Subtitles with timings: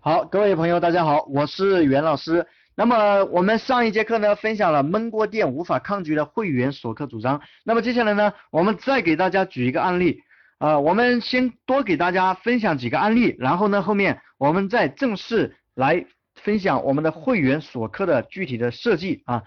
[0.00, 2.46] 好，各位朋友，大家好，我是袁老师。
[2.76, 7.42] 那么我们上一节课呢，分享了焖锅店无法抗拒的会员锁客主张。
[7.64, 10.22] 那么接下来呢，我们再给大家举一个案例。
[10.58, 16.06] 啊，我们先多给大家分享几个案例，然后呢，后面我们再正式来
[16.36, 19.42] 分享我们的会员锁客的具体的设计啊。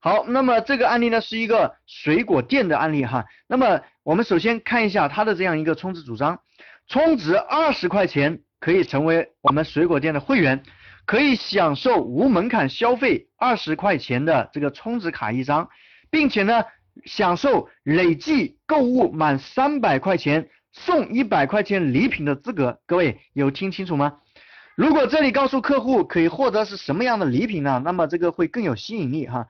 [0.00, 3.24] 好，那么这个案例呢是一个水果店的案例哈。
[3.46, 6.40] 那么我们首先看一下它的这样一个充值主张，
[6.88, 10.62] 充值二十块钱可以成为我们水果店的会员，
[11.04, 15.68] 可以享受无门槛消费二十块钱的这个充值卡一张，
[16.10, 16.64] 并且呢。
[17.06, 24.18] 享受累计购物满三百块钱送一百块钱礼品的资格，各位有听清楚吗？
[24.76, 27.82] 如果这里告诉客户可以获得是什么样的礼品呢？
[27.84, 29.48] 那么这个会更有吸引力哈，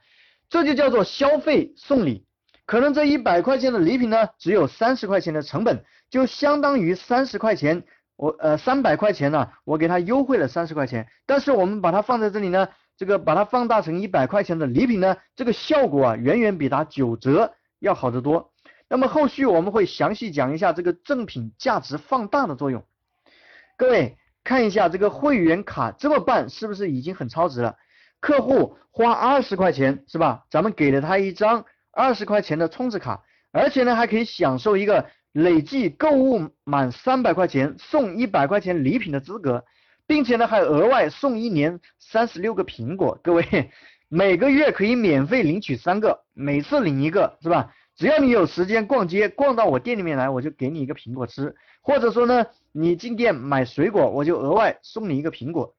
[0.48, 2.24] 这就叫做消费送礼。
[2.64, 7.84] 可能这一百块钱的礼品呢，只有三十块钱的成本，就相当于三十块钱，
[8.16, 12.68] 我呃三百块钱呢，我给他优惠了三十块钱，但是我们把它放在这里呢。
[12.96, 18.52] 这个把它放大成一百块钱的礼品呢，这个效果啊远远比打九折要好得多。
[18.88, 22.84] 那么后续我们会详细讲一下这个赠品价值放大的作用。
[23.76, 27.76] 各位看一下这个会员卡这么办是不是已经很超值了？
[28.20, 30.44] 客户花二十块钱是吧？
[30.48, 39.62] 咱们给了他一张二十块钱的充值卡，而且呢还可以享受一个累计购物满三百块钱送一百块钱礼品的资格。
[40.06, 43.70] 并且呢，还额外送一年三十六个苹果，各位
[44.10, 47.72] 每个月可以免费领取三个，每次领一个是吧？
[47.96, 55.74] 只要你有时间逛街，逛到我店里面来，我就给你一个苹果吃，或者说呢，你进店买水果，我就额外送你一个苹果，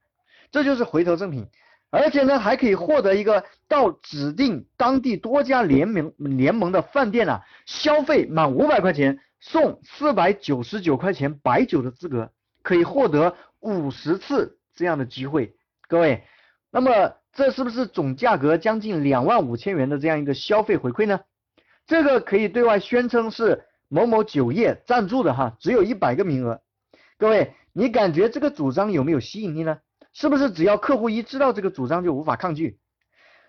[0.50, 1.48] 这就是回头赠品。
[1.96, 13.36] 而且呢，还可以获得一个到指定当地多家联盟联盟的饭店啊，消费满五百块钱送四百九十九块钱白酒的资格，可以获得。
[13.62, 15.56] 五十次这样的机会，
[15.88, 16.24] 各位，
[16.70, 21.22] 那么这是不是总价格将近两万五千元的这样一个消费回馈呢？
[21.88, 26.62] 这个可以对外宣称是某某酒业赞助的哈，只有一百个名额。
[27.18, 29.80] 各位，你感觉这个主张有没有吸引力呢？
[30.16, 32.80] 是不是只要客户一知道这个主张就无法抗拒？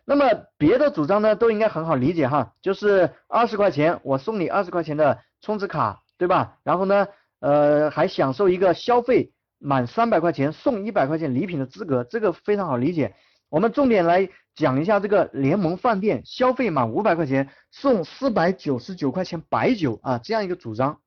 [0.05, 0.27] 那么
[0.59, 6.59] 别的主张呢都应该很好理解哈，就是二十块钱我送你二十块钱的充值卡，对吧？
[6.63, 7.09] 然后呢，
[7.41, 9.33] 呃，还享受一个消费。
[9.59, 13.15] 满三百块钱送一百块钱礼品的资格，这个非常好理解。
[13.49, 21.01] 我们重点来讲一下这个联盟饭店消费满五百块钱送四百九十九块钱白酒啊，这样一个主张。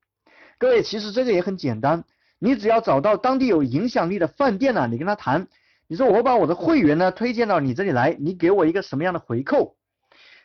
[0.57, 2.05] 各位，其实这个也很简单，
[2.39, 5.47] 你只要找到当地有影响力的饭店呢，你跟他谈，
[5.87, 9.75] 你说我把我的会员呢推荐到你这里来，你给我一个什么样的回扣，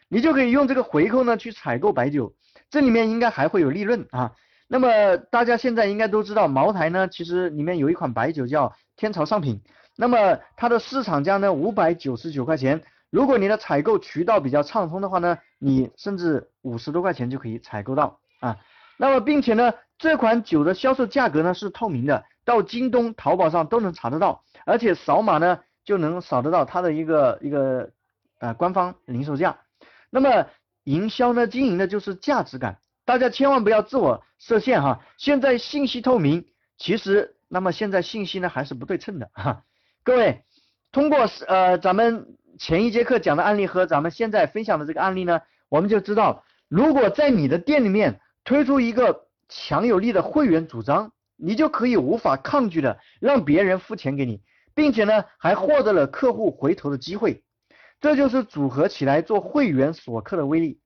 [0.09, 2.35] 你就可以用这个回扣呢去采购白酒，
[2.69, 4.33] 这里面应该还会有利润啊。
[4.67, 9.63] 那么大家现在应该都知道，茅台呢，其实里面有一款白酒叫天朝上品，
[9.97, 18.57] 那么它的市场价呢五百九十九块钱，如果你的采购渠道比较畅通的话呢，你甚至五十多块钱就可以采购到啊。
[18.97, 19.73] 那么并且呢，
[20.05, 27.89] 这款酒的销售价格呢是透明的，到京东、淘宝上都能查得到，而且扫码呢就能扫得到它的一个一个
[28.39, 29.61] 呃官方零售价。
[30.11, 30.47] 那么
[30.83, 32.77] 营销呢，经营的就是价值感。
[33.07, 36.45] 大家千万不要自我设限哈，现在信息透明，
[36.77, 39.63] 其实那么现在信息呢还是不对称的哈。
[40.03, 40.45] 各位，
[40.93, 45.41] 通过呃咱们前一节课讲的案例和咱们现在分享的这个案例呢，
[45.71, 49.24] 我们就知道，如果在你的店里面推出一个
[49.57, 54.41] 强有力的会员主张，你就可以无法抗拒的让别人付钱给你，
[54.75, 57.45] 并且呢还获得了客户回头的机会，
[58.01, 60.81] 这就是组合起来做会员锁客的威力。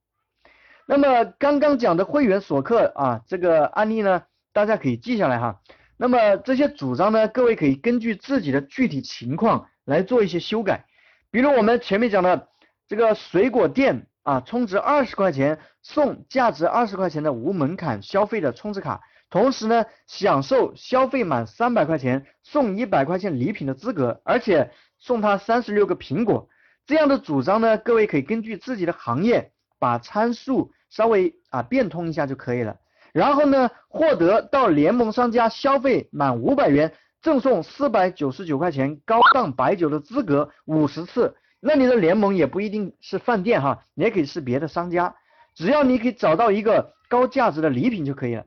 [0.85, 5.59] 那么刚刚讲的会员锁客啊，这个案例呢，大家可以记下来哈。
[5.97, 10.85] 那么这些主张呢，各位可以根据自己的具体情况来做一些修改。
[11.31, 12.47] 比如我们前面讲的
[12.87, 19.01] 这个水果店啊，充值二十块钱送价值二十块钱的无门槛消费的充值卡，
[19.31, 24.69] 同时呢，享受消费满三百块钱送一百块钱礼品的资格，而且
[24.99, 26.47] 送他三十六个苹果。
[26.85, 30.71] 这样的主张呢，各位可以根据自己的行业把参数。
[30.91, 32.77] 稍微啊变通一下就可以了，
[33.13, 41.35] 然后呢，获得到联盟商家消费满五百元赠送四百九十九块钱高档白酒的资格五十次。
[41.59, 45.15] 那你的联盟也不一定是饭店哈，你也可以是别的商家，
[45.55, 48.45] 只要你可以找到一个高价值的礼品就可以了。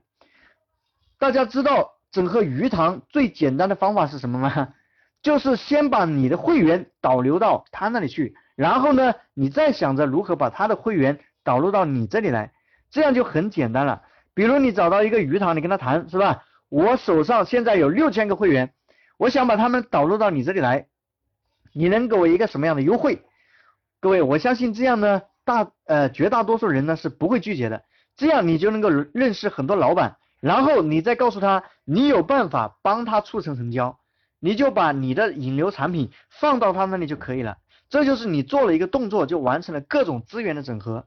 [1.19, 4.73] 大家知道整合鱼塘最简单的方法是什么吗？
[5.21, 11.19] 就是先把你的会员导流到他那里去，然后呢，你再想着如何把他的会员。
[11.45, 12.53] 导入到你这里来，
[12.89, 14.01] 这样就很简单了。
[14.33, 16.45] 比如你找到一个鱼塘，你跟他谈是吧？
[16.69, 18.73] 我手上现在有六千个会员，
[19.17, 20.87] 我想把他们导入到你这里来，
[21.73, 23.23] 你能给我一个什么样的优惠？
[23.99, 27.83] 各位，我相信这样呢，大呃绝大多数人呢是不会拒绝的，
[28.15, 33.97] 这样你就能够认识很多老板，然后你再告诉他你有办法帮他促成成交，
[34.39, 37.57] 你就把你的引流产品放到他那里就可以了，
[37.89, 41.05] 这就是你做了一个动作就完成了各种资源的整合。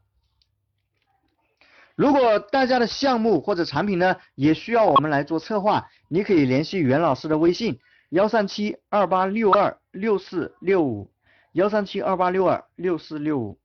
[1.95, 7.79] 如果大家的项目或者产品呢，也需要我们来做策划，你可以联系袁老师的微信
[8.11, 11.11] 幺三七二八六二六四六五
[11.53, 13.59] 幺三七二八六二六四六五。